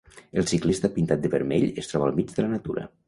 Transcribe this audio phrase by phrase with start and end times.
[0.41, 2.89] El ciclista pintat de vermell es troba al mig de la natura.